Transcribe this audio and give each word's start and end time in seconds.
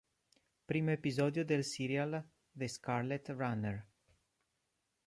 Primo 0.65 0.89
episodio 0.89 1.45
del 1.45 1.63
serial 1.63 2.23
"The 2.53 2.67
Scarlet 2.67 3.29
Runner". 3.37 3.85